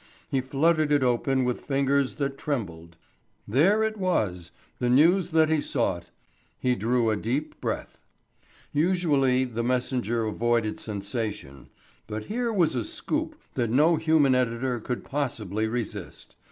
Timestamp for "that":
2.15-2.35, 5.29-5.47, 13.53-13.69